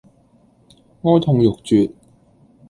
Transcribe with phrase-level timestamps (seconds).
[1.03, 1.91] 哀痛欲絕